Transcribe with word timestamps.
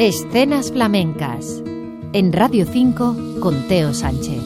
Escenas 0.00 0.70
flamencas. 0.70 1.60
En 2.12 2.32
Radio 2.32 2.66
5 2.66 3.40
con 3.40 3.66
Teo 3.66 3.92
Sánchez. 3.92 4.40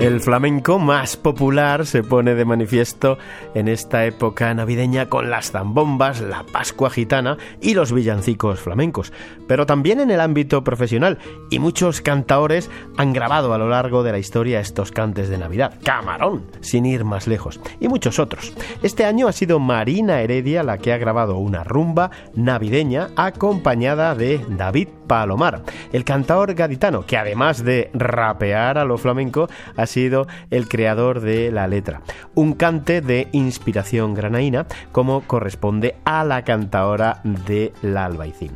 El 0.00 0.22
flamenco 0.22 0.78
más 0.78 1.18
popular 1.18 1.84
se 1.84 2.02
pone 2.02 2.34
de 2.34 2.46
manifiesto 2.46 3.18
en 3.54 3.68
esta 3.68 4.06
época 4.06 4.54
navideña 4.54 5.10
con 5.10 5.28
las 5.28 5.50
zambombas, 5.50 6.22
la 6.22 6.42
Pascua 6.42 6.88
gitana 6.88 7.36
y 7.60 7.74
los 7.74 7.92
villancicos 7.92 8.60
flamencos, 8.60 9.12
pero 9.46 9.66
también 9.66 10.00
en 10.00 10.10
el 10.10 10.22
ámbito 10.22 10.64
profesional 10.64 11.18
y 11.50 11.58
muchos 11.58 12.00
cantaores 12.00 12.70
han 12.96 13.12
grabado 13.12 13.52
a 13.52 13.58
lo 13.58 13.68
largo 13.68 14.02
de 14.02 14.12
la 14.12 14.18
historia 14.18 14.60
estos 14.60 14.90
cantes 14.90 15.28
de 15.28 15.36
Navidad. 15.36 15.74
Camarón, 15.84 16.46
sin 16.62 16.86
ir 16.86 17.04
más 17.04 17.26
lejos, 17.26 17.60
y 17.78 17.88
muchos 17.88 18.18
otros. 18.18 18.54
Este 18.82 19.04
año 19.04 19.28
ha 19.28 19.32
sido 19.32 19.58
Marina 19.58 20.22
Heredia 20.22 20.62
la 20.62 20.78
que 20.78 20.94
ha 20.94 20.98
grabado 20.98 21.36
una 21.36 21.62
rumba 21.62 22.10
navideña 22.34 23.08
acompañada 23.16 24.14
de 24.14 24.40
David 24.48 24.88
Palomar, 25.06 25.64
el 25.92 26.04
cantaor 26.04 26.54
gaditano, 26.54 27.04
que 27.04 27.16
además 27.18 27.64
de 27.64 27.90
rapear 27.92 28.78
a 28.78 28.84
lo 28.84 28.96
flamenco, 28.96 29.48
ha 29.76 29.89
sido 29.90 30.26
el 30.50 30.68
creador 30.68 31.20
de 31.20 31.50
la 31.50 31.66
letra. 31.68 32.02
Un 32.34 32.54
cante 32.54 33.00
de 33.00 33.28
inspiración 33.32 34.14
granaína, 34.14 34.66
como 34.92 35.22
corresponde 35.22 35.96
a 36.04 36.24
la 36.24 36.44
cantaora 36.44 37.20
de 37.24 37.72
la 37.82 38.06
Albaicín. 38.06 38.52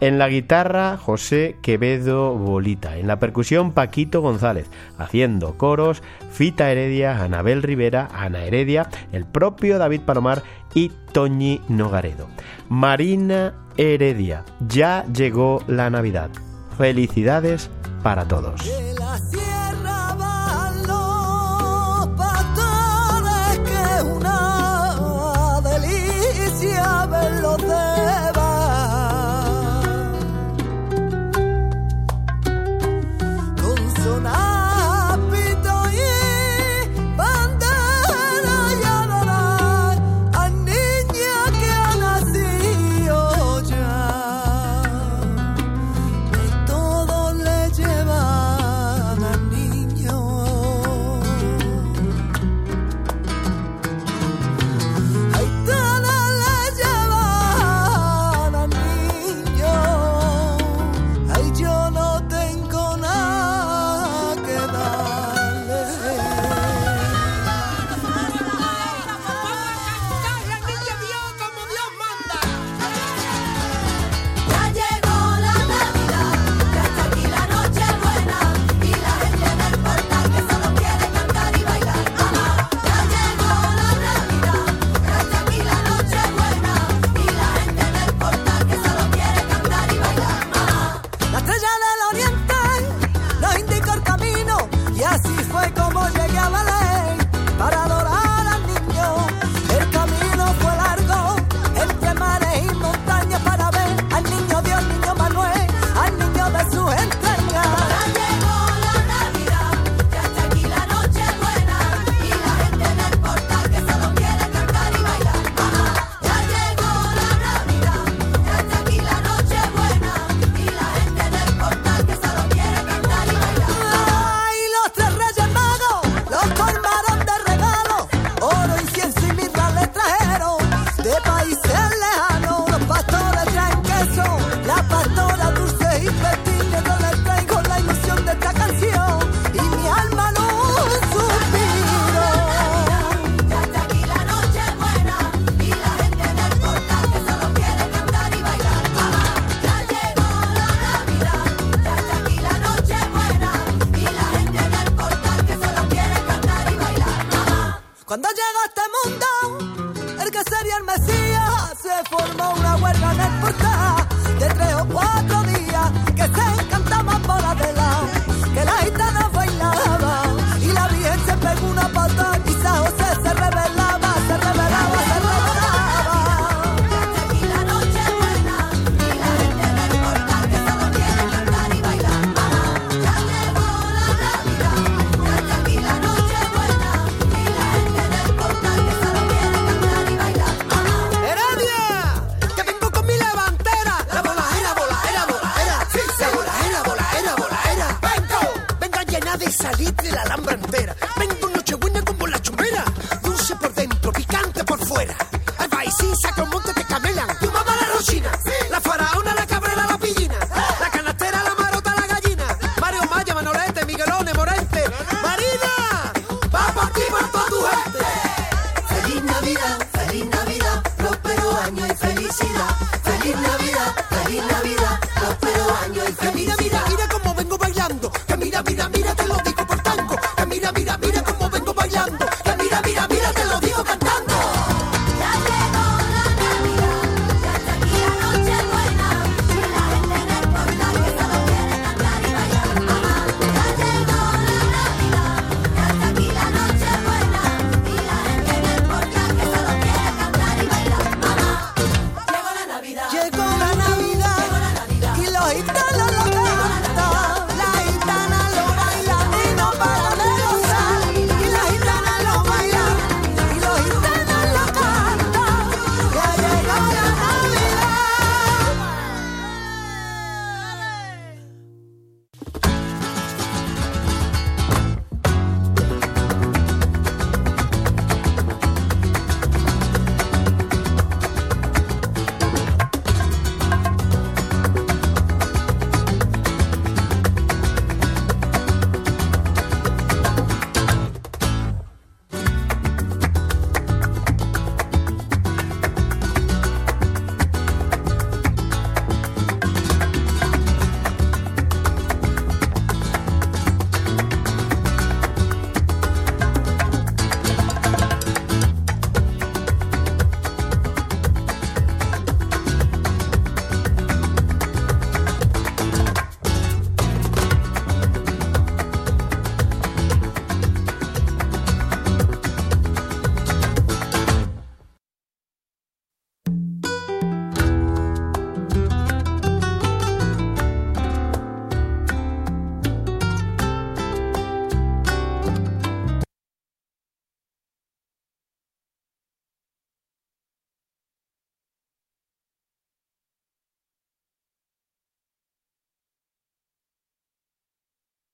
En 0.00 0.18
la 0.18 0.28
guitarra, 0.28 0.96
José 0.96 1.56
Quevedo 1.60 2.34
Bolita. 2.34 2.96
En 2.96 3.08
la 3.08 3.18
percusión, 3.18 3.72
Paquito 3.72 4.20
González. 4.20 4.66
Haciendo 4.96 5.58
coros, 5.58 6.02
Fita 6.30 6.70
Heredia, 6.70 7.22
Anabel 7.22 7.62
Rivera, 7.62 8.08
Ana 8.14 8.44
Heredia, 8.44 8.88
el 9.12 9.24
propio 9.24 9.78
David 9.78 10.02
Palomar 10.02 10.42
y 10.74 10.92
Toñi 11.12 11.60
Nogaredo. 11.68 12.28
Marina 12.68 13.54
Heredia. 13.76 14.44
Ya 14.68 15.04
llegó 15.06 15.62
la 15.66 15.90
Navidad. 15.90 16.30
Felicidades 16.76 17.70
para 18.02 18.26
todos. 18.26 18.60